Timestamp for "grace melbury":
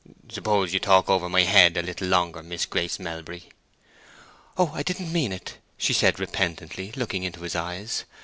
2.65-3.49